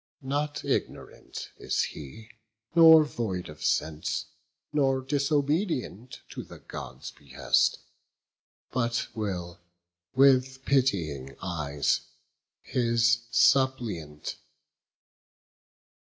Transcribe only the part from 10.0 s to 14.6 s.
with pitying eyes his suppliant view."